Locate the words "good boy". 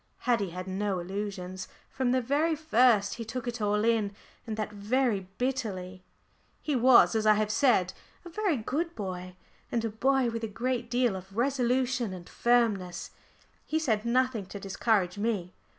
8.57-9.35